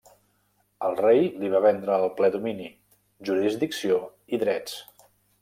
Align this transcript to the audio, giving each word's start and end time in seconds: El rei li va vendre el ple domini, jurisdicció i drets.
El 0.87 0.95
rei 1.01 1.19
li 1.41 1.51
va 1.55 1.61
vendre 1.65 1.97
el 2.05 2.09
ple 2.21 2.31
domini, 2.37 2.71
jurisdicció 3.31 4.01
i 4.39 4.43
drets. 4.47 4.77